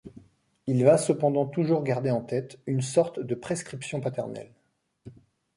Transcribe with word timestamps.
Il 0.65 0.83
va 0.83 0.97
cependant 0.97 1.45
toujours 1.45 1.83
garder 1.83 2.09
en 2.09 2.21
tête 2.21 2.57
une 2.65 2.81
sorte 2.81 3.19
de 3.19 3.35
prescription 3.35 4.01
paternelle. 4.01 4.51